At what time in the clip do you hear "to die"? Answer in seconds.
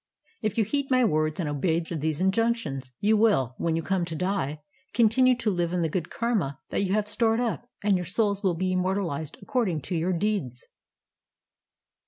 4.05-4.63